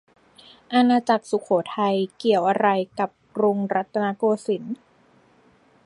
[0.73, 2.67] อาณาจักรสุโขทัย เกี่ยวอะไร
[2.99, 4.75] กับกรุงรัตนโกสินทร์